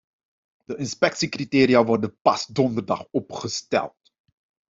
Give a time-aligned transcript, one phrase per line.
[0.67, 3.97] De inspectiecriteria worden pas donderdag opgesteld.